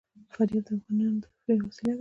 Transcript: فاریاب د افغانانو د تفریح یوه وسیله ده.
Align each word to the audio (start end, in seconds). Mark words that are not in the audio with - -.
فاریاب 0.33 0.63
د 0.67 0.69
افغانانو 0.77 1.19
د 1.21 1.25
تفریح 1.33 1.57
یوه 1.57 1.67
وسیله 1.69 1.87
ده. 1.87 1.89